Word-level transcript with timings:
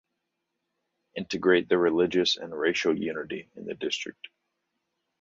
Integrate 1.15 1.69
the 1.69 1.77
religious 1.77 2.35
and 2.35 2.57
racial 2.59 2.97
unity 2.99 3.51
in 3.55 3.65
the 3.65 3.75
district. 3.75 4.29